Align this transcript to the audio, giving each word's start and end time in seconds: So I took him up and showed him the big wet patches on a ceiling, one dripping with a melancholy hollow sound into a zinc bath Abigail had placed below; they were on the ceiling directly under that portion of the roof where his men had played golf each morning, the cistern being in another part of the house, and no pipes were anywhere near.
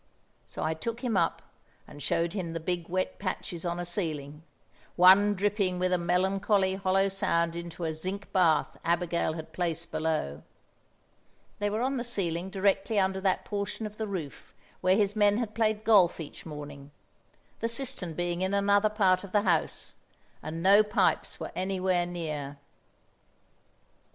So 0.47 0.63
I 0.63 0.73
took 0.73 1.03
him 1.03 1.15
up 1.15 1.43
and 1.87 2.01
showed 2.01 2.33
him 2.33 2.53
the 2.53 2.59
big 2.59 2.89
wet 2.89 3.19
patches 3.19 3.63
on 3.63 3.79
a 3.79 3.85
ceiling, 3.85 4.41
one 4.95 5.35
dripping 5.35 5.77
with 5.77 5.93
a 5.93 5.99
melancholy 5.99 6.73
hollow 6.73 7.07
sound 7.07 7.55
into 7.55 7.83
a 7.83 7.93
zinc 7.93 8.31
bath 8.33 8.77
Abigail 8.83 9.33
had 9.33 9.53
placed 9.53 9.91
below; 9.91 10.41
they 11.59 11.69
were 11.69 11.83
on 11.83 11.97
the 11.97 12.03
ceiling 12.03 12.49
directly 12.49 12.97
under 12.99 13.21
that 13.21 13.45
portion 13.45 13.85
of 13.85 13.97
the 13.97 14.07
roof 14.07 14.55
where 14.81 14.95
his 14.95 15.15
men 15.15 15.37
had 15.37 15.53
played 15.53 15.83
golf 15.83 16.19
each 16.19 16.47
morning, 16.47 16.89
the 17.59 17.67
cistern 17.67 18.15
being 18.15 18.41
in 18.41 18.55
another 18.55 18.89
part 18.89 19.23
of 19.23 19.31
the 19.31 19.43
house, 19.43 19.93
and 20.41 20.63
no 20.63 20.81
pipes 20.81 21.39
were 21.39 21.51
anywhere 21.55 22.07
near. 22.07 22.57